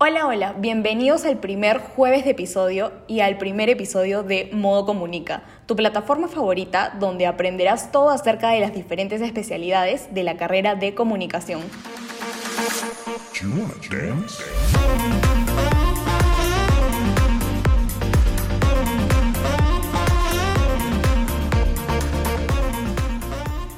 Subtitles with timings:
[0.00, 5.42] Hola, hola, bienvenidos al primer jueves de episodio y al primer episodio de Modo Comunica,
[5.66, 10.94] tu plataforma favorita donde aprenderás todo acerca de las diferentes especialidades de la carrera de
[10.94, 11.62] comunicación.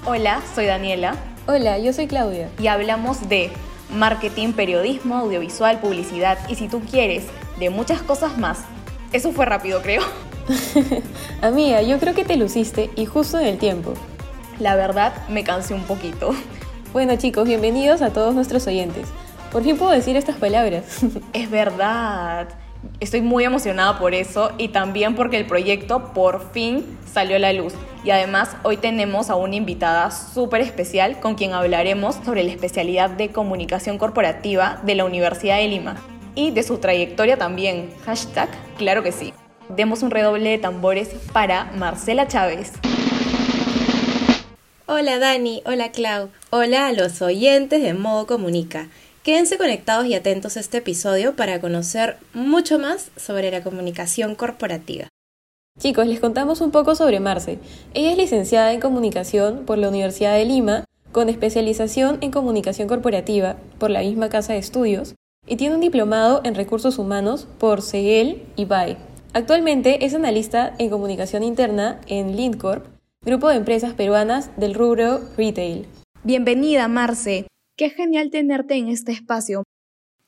[0.05, 1.16] Hola, soy Daniela.
[1.46, 2.50] Hola, yo soy Claudia.
[2.59, 3.50] Y hablamos de
[3.93, 7.25] marketing, periodismo, audiovisual, publicidad y si tú quieres,
[7.58, 8.64] de muchas cosas más.
[9.13, 10.03] Eso fue rápido, creo.
[11.43, 13.94] Amiga, yo creo que te luciste y justo en el tiempo.
[14.58, 16.35] La verdad, me cansé un poquito.
[16.93, 19.07] Bueno chicos, bienvenidos a todos nuestros oyentes.
[19.53, 20.85] Por fin puedo decir estas palabras.
[21.32, 22.49] es verdad.
[22.99, 27.52] Estoy muy emocionada por eso y también porque el proyecto por fin salió a la
[27.52, 27.75] luz.
[28.03, 33.11] Y además hoy tenemos a una invitada súper especial con quien hablaremos sobre la especialidad
[33.11, 35.97] de comunicación corporativa de la Universidad de Lima.
[36.34, 37.91] Y de su trayectoria también.
[38.06, 39.34] Hashtag, claro que sí.
[39.69, 42.72] Demos un redoble de tambores para Marcela Chávez.
[44.86, 48.89] Hola Dani, hola Clau, hola a los oyentes de Modo Comunica.
[49.22, 55.08] Quédense conectados y atentos a este episodio para conocer mucho más sobre la comunicación corporativa.
[55.81, 57.59] Chicos, les contamos un poco sobre Marce.
[57.95, 63.56] Ella es licenciada en comunicación por la Universidad de Lima, con especialización en comunicación corporativa
[63.78, 65.14] por la misma casa de estudios,
[65.47, 68.98] y tiene un diplomado en recursos humanos por CEGEL y BAE.
[69.33, 72.84] Actualmente es analista en comunicación interna en Lindcorp,
[73.25, 75.86] grupo de empresas peruanas del rubro retail.
[76.25, 77.47] Bienvenida, Marce.
[77.78, 79.62] Qué genial tenerte en este espacio.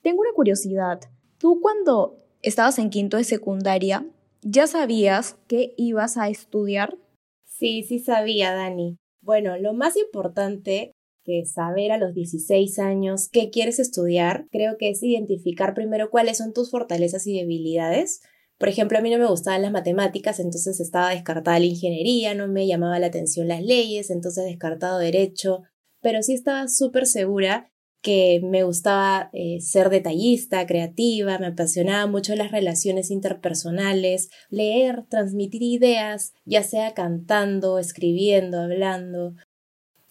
[0.00, 1.00] Tengo una curiosidad.
[1.36, 4.06] Tú cuando estabas en quinto de secundaria,
[4.42, 6.98] ¿ya sabías que ibas a estudiar?
[7.44, 8.98] Sí, sí sabía, Dani.
[9.20, 10.92] Bueno, lo más importante
[11.24, 16.38] que saber a los 16 años qué quieres estudiar, creo que es identificar primero cuáles
[16.38, 18.20] son tus fortalezas y debilidades.
[18.58, 22.48] Por ejemplo, a mí no me gustaban las matemáticas, entonces estaba descartada la ingeniería, no
[22.48, 25.62] me llamaba la atención las leyes, entonces descartado derecho,
[26.00, 27.70] pero sí estaba súper segura
[28.02, 35.62] que me gustaba eh, ser detallista, creativa, me apasionaba mucho las relaciones interpersonales, leer, transmitir
[35.62, 39.34] ideas, ya sea cantando, escribiendo, hablando.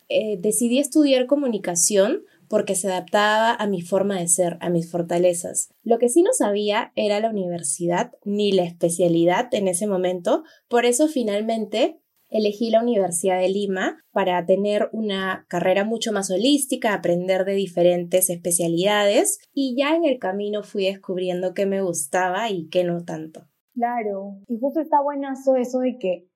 [0.08, 5.70] Eh, decidí estudiar comunicación porque se adaptaba a mi forma de ser, a mis fortalezas.
[5.84, 10.86] Lo que sí no sabía era la universidad ni la especialidad en ese momento, por
[10.86, 12.01] eso finalmente
[12.32, 18.30] elegí la Universidad de Lima para tener una carrera mucho más holística, aprender de diferentes
[18.30, 23.48] especialidades y ya en el camino fui descubriendo qué me gustaba y qué no tanto.
[23.76, 26.28] Claro, y justo está buenazo eso de que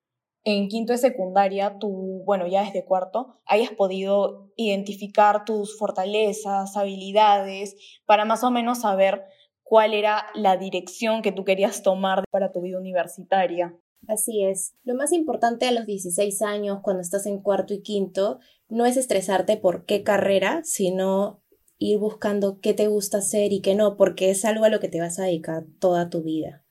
[0.43, 7.75] en quinto de secundaria, tú, bueno, ya desde cuarto, hayas podido identificar tus fortalezas, habilidades,
[8.05, 9.23] para más o menos saber
[9.63, 13.75] cuál era la dirección que tú querías tomar para tu vida universitaria.
[14.07, 14.73] Así es.
[14.83, 18.39] Lo más importante a los 16 años, cuando estás en cuarto y quinto,
[18.69, 21.41] no es estresarte por qué carrera, sino
[21.77, 24.89] ir buscando qué te gusta hacer y qué no, porque es algo a lo que
[24.89, 26.63] te vas a dedicar toda tu vida.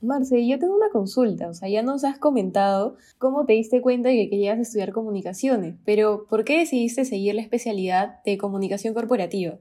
[0.00, 4.08] Marce, yo tengo una consulta, o sea, ya nos has comentado cómo te diste cuenta
[4.08, 9.58] de que querías estudiar comunicaciones, pero ¿por qué decidiste seguir la especialidad de comunicación corporativa?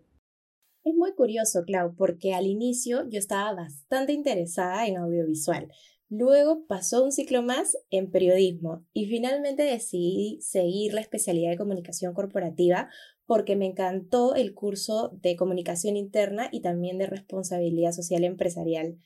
[0.84, 5.72] Es muy curioso, Clau, porque al inicio yo estaba bastante interesada en audiovisual,
[6.10, 12.14] Luego pasó un ciclo más en periodismo y finalmente decidí seguir la especialidad de comunicación
[12.14, 12.90] corporativa
[13.26, 18.98] porque me encantó el curso de comunicación interna y también de responsabilidad social empresarial.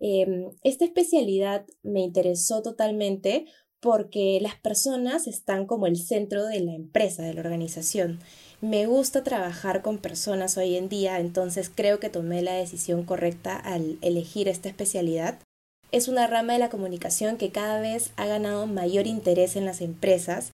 [0.00, 3.44] Em, esta especialidad me interesó totalmente
[3.78, 8.20] porque las personas están como el centro de la empresa, de la organización.
[8.62, 13.56] Me gusta trabajar con personas hoy en día, entonces creo que tomé la decisión correcta
[13.56, 15.38] al elegir esta especialidad
[15.92, 19.82] es una rama de la comunicación que cada vez ha ganado mayor interés en las
[19.82, 20.50] empresas.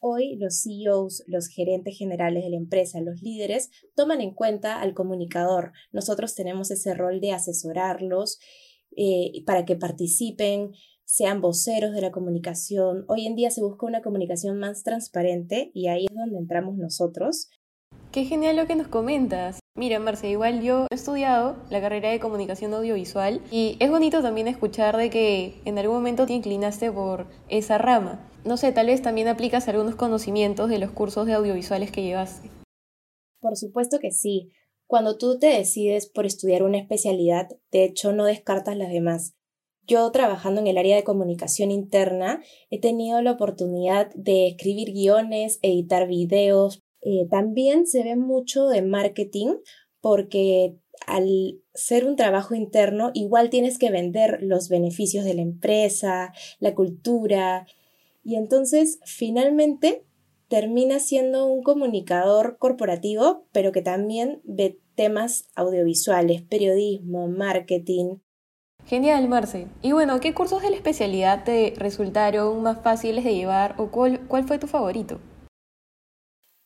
[0.00, 4.94] Hoy los CEOs, los gerentes generales de la empresa, los líderes, toman en cuenta al
[4.94, 5.72] comunicador.
[5.92, 8.38] Nosotros tenemos ese rol de asesorarlos
[8.96, 10.72] eh, para que participen,
[11.04, 13.04] sean voceros de la comunicación.
[13.08, 17.50] Hoy en día se busca una comunicación más transparente y ahí es donde entramos nosotros.
[18.12, 19.59] Qué genial lo que nos comentas.
[19.76, 24.48] Mira, Marce, igual yo he estudiado la carrera de comunicación audiovisual y es bonito también
[24.48, 28.28] escuchar de que en algún momento te inclinaste por esa rama.
[28.44, 32.50] No sé, tal vez también aplicas algunos conocimientos de los cursos de audiovisuales que llevaste.
[33.40, 34.50] Por supuesto que sí.
[34.86, 39.34] Cuando tú te decides por estudiar una especialidad, de hecho no descartas las demás.
[39.86, 45.58] Yo trabajando en el área de comunicación interna he tenido la oportunidad de escribir guiones,
[45.62, 49.56] editar videos, eh, también se ve mucho de marketing
[50.00, 50.76] porque
[51.06, 56.74] al ser un trabajo interno, igual tienes que vender los beneficios de la empresa, la
[56.74, 57.66] cultura,
[58.22, 60.04] y entonces finalmente
[60.48, 68.16] termina siendo un comunicador corporativo, pero que también ve temas audiovisuales, periodismo, marketing.
[68.86, 69.68] Genial, Marce.
[69.82, 74.26] Y bueno, ¿qué cursos de la especialidad te resultaron más fáciles de llevar o cuál,
[74.26, 75.20] cuál fue tu favorito?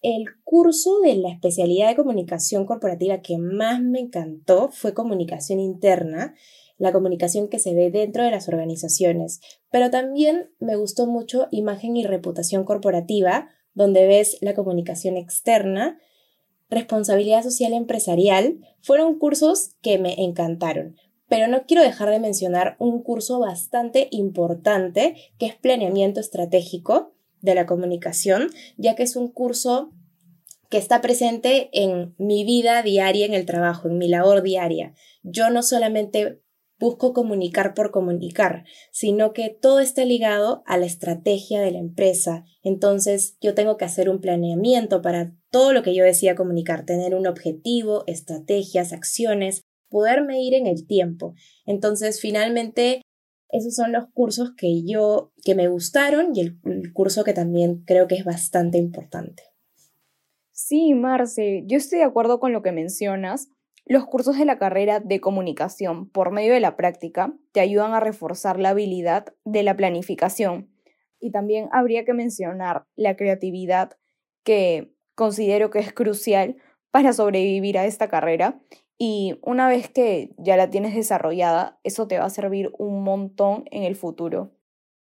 [0.04, 6.34] El curso de la especialidad de comunicación corporativa que más me encantó fue comunicación interna,
[6.76, 9.40] la comunicación que se ve dentro de las organizaciones,
[9.70, 15.98] pero también me gustó mucho imagen y reputación corporativa, donde ves la comunicación externa,
[16.68, 20.96] responsabilidad social empresarial, fueron cursos que me encantaron.
[21.28, 27.54] Pero no quiero dejar de mencionar un curso bastante importante que es planeamiento estratégico, de
[27.54, 29.92] la comunicación, ya que es un curso
[30.70, 34.94] que está presente en mi vida diaria en el trabajo, en mi labor diaria.
[35.22, 36.40] Yo no solamente
[36.78, 42.44] busco comunicar por comunicar, sino que todo está ligado a la estrategia de la empresa.
[42.62, 47.14] Entonces yo tengo que hacer un planeamiento para todo lo que yo decía comunicar, tener
[47.14, 51.34] un objetivo, estrategias, acciones, poder medir en el tiempo.
[51.66, 53.02] Entonces finalmente
[53.54, 58.08] esos son los cursos que yo, que me gustaron y el, curso que también creo
[58.08, 59.44] que es bastante importante.
[60.50, 63.50] Sí, Marce, yo estoy de acuerdo con lo que mencionas.
[63.86, 68.00] Los cursos de la carrera de comunicación por medio de la práctica te ayudan a
[68.00, 70.68] reforzar la habilidad de la planificación.
[71.20, 73.92] Y también habría que mencionar la creatividad
[74.42, 76.56] que considero que es crucial
[76.90, 78.60] para sobrevivir a esta carrera
[78.98, 83.64] y una vez que ya la tienes desarrollada, eso te va a servir un montón
[83.70, 84.52] en el futuro.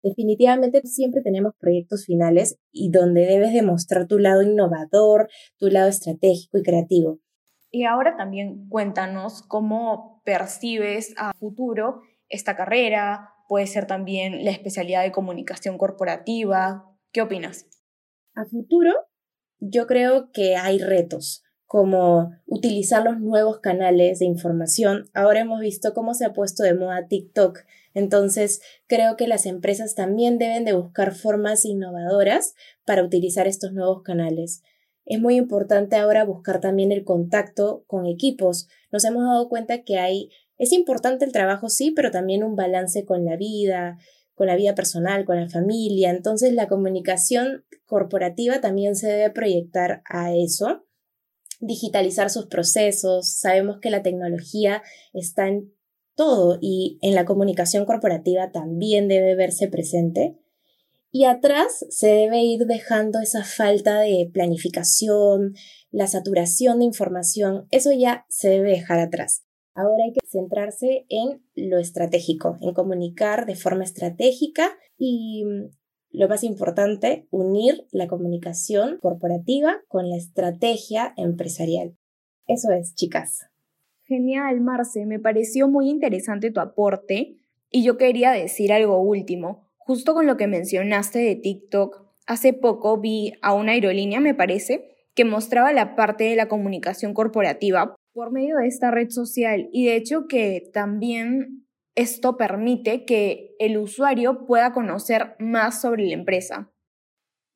[0.03, 5.29] Definitivamente siempre tenemos proyectos finales y donde debes demostrar tu lado innovador,
[5.59, 7.19] tu lado estratégico y creativo.
[7.71, 15.03] Y ahora también cuéntanos cómo percibes a futuro esta carrera, puede ser también la especialidad
[15.03, 16.85] de comunicación corporativa.
[17.13, 17.67] ¿Qué opinas?
[18.35, 18.93] A futuro,
[19.59, 25.11] yo creo que hay retos como utilizar los nuevos canales de información.
[25.15, 27.59] Ahora hemos visto cómo se ha puesto de moda TikTok.
[27.93, 32.55] Entonces, creo que las empresas también deben de buscar formas innovadoras
[32.85, 34.63] para utilizar estos nuevos canales.
[35.05, 38.69] Es muy importante ahora buscar también el contacto con equipos.
[38.93, 43.05] Nos hemos dado cuenta que hay, es importante el trabajo, sí, pero también un balance
[43.05, 43.99] con la vida,
[44.35, 46.11] con la vida personal, con la familia.
[46.11, 50.87] Entonces, la comunicación corporativa también se debe proyectar a eso
[51.61, 53.39] digitalizar sus procesos.
[53.39, 54.83] Sabemos que la tecnología
[55.13, 55.73] está en
[56.15, 60.39] todo y en la comunicación corporativa también debe verse presente.
[61.13, 65.55] Y atrás se debe ir dejando esa falta de planificación,
[65.91, 69.45] la saturación de información, eso ya se debe dejar atrás.
[69.75, 75.45] Ahora hay que centrarse en lo estratégico, en comunicar de forma estratégica y
[76.11, 81.97] lo más importante, unir la comunicación corporativa con la estrategia empresarial.
[82.47, 83.47] Eso es, chicas.
[84.05, 87.37] Genial, Marce, me pareció muy interesante tu aporte
[87.71, 89.67] y yo quería decir algo último.
[89.79, 94.97] Justo con lo que mencionaste de TikTok, hace poco vi a una aerolínea, me parece,
[95.15, 99.87] que mostraba la parte de la comunicación corporativa por medio de esta red social y
[99.87, 101.66] de hecho que también
[101.97, 106.71] esto permite que el usuario pueda conocer más sobre la empresa.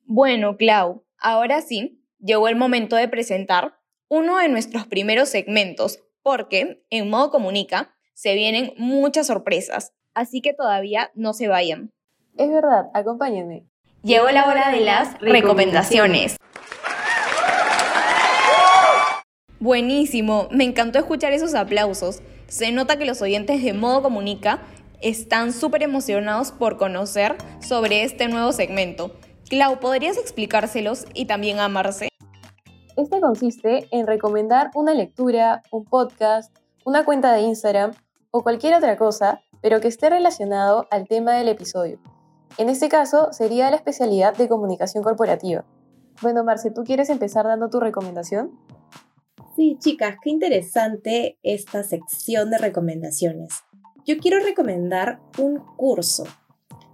[0.03, 3.75] Bueno, Clau, ahora sí, llegó el momento de presentar
[4.09, 10.53] uno de nuestros primeros segmentos, porque en modo comunica se vienen muchas sorpresas, así que
[10.53, 11.91] todavía no se vayan.
[12.35, 13.67] Es verdad, acompáñenme.
[14.03, 16.37] Llegó la hora de las recomendaciones.
[19.59, 22.23] Buenísimo, me encantó escuchar esos aplausos.
[22.51, 24.59] Se nota que los oyentes de Modo Comunica
[24.99, 29.15] están súper emocionados por conocer sobre este nuevo segmento.
[29.49, 32.09] Clau, ¿podrías explicárselos y también amarse?
[32.97, 36.53] Este consiste en recomendar una lectura, un podcast,
[36.83, 37.93] una cuenta de Instagram
[38.31, 42.01] o cualquier otra cosa, pero que esté relacionado al tema del episodio.
[42.57, 45.63] En este caso sería la especialidad de comunicación corporativa.
[46.21, 48.51] Bueno, Marce, ¿tú quieres empezar dando tu recomendación?
[49.61, 53.49] Sí, chicas, qué interesante esta sección de recomendaciones.
[54.07, 56.23] Yo quiero recomendar un curso.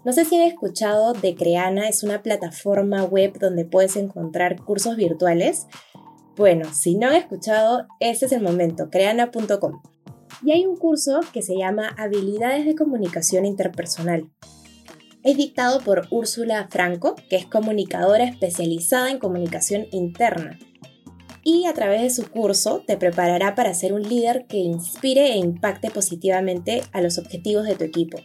[0.04, 4.98] No sé si han escuchado de Creana, es una plataforma web donde puedes encontrar cursos
[4.98, 5.68] virtuales.
[6.36, 9.82] Bueno, si no han escuchado, este es el momento, creana.com.
[10.44, 14.30] Y hay un curso que se llama Habilidades de Comunicación Interpersonal.
[15.24, 20.60] Es dictado por Úrsula Franco, que es comunicadora especializada en comunicación interna
[21.48, 25.38] y a través de su curso te preparará para ser un líder que inspire e
[25.38, 28.18] impacte positivamente a los objetivos de tu equipo.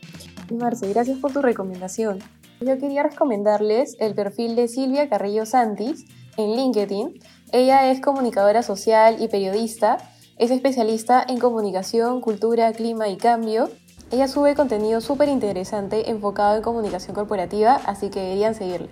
[0.50, 2.18] Marce, gracias por tu recomendación.
[2.60, 6.04] Yo quería recomendarles el perfil de Silvia Carrillo Santis
[6.36, 7.20] en LinkedIn.
[7.52, 9.98] Ella es comunicadora social y periodista,
[10.36, 13.70] es especialista en comunicación, cultura, clima y cambio.
[14.10, 18.88] Ella sube contenido súper interesante enfocado en comunicación corporativa, así que deberían seguirle.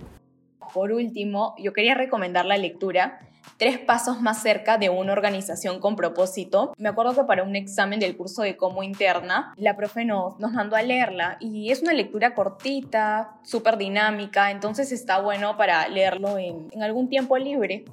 [0.73, 3.27] Por último, yo quería recomendar la lectura
[3.61, 6.73] tres pasos más cerca de una organización con propósito.
[6.79, 10.53] Me acuerdo que para un examen del curso de Como Interna, la profe nos, nos
[10.53, 16.39] mandó a leerla y es una lectura cortita, súper dinámica, entonces está bueno para leerlo
[16.39, 17.85] en, algún tiempo libre.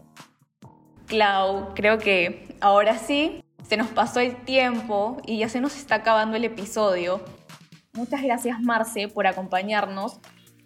[1.05, 5.95] Clau, creo que ahora sí, se nos pasó el tiempo y ya se nos está
[5.95, 7.19] acabando el episodio.
[7.91, 10.21] Muchas gracias Marce por acompañarnos.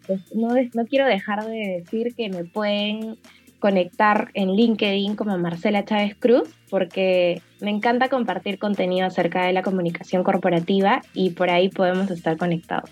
[0.05, 3.17] Pues no quiero dejar de decir que me pueden
[3.61, 9.61] conectar en LinkedIn como Marcela Chávez Cruz, porque me encanta compartir contenido acerca de la
[9.61, 12.89] comunicación corporativa y por ahí podemos estar conectados.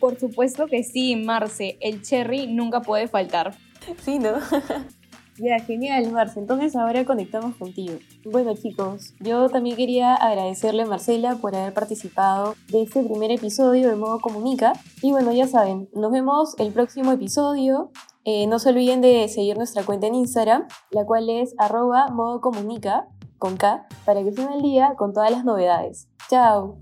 [0.00, 3.54] Por supuesto que sí, Marce, el cherry nunca puede faltar.
[4.00, 4.32] Sí, ¿no?
[5.38, 6.38] Ya, genial, Marce.
[6.38, 7.94] Entonces ahora conectamos contigo.
[8.24, 13.88] Bueno, chicos, yo también quería agradecerle a Marcela por haber participado de este primer episodio
[13.88, 14.74] de Modo Comunica.
[15.00, 17.90] Y bueno, ya saben, nos vemos el próximo episodio.
[18.24, 22.40] Eh, no se olviden de seguir nuestra cuenta en Instagram, la cual es arroba modo
[22.40, 26.08] comunica con K, para que estén al día con todas las novedades.
[26.30, 26.78] ¡Chao!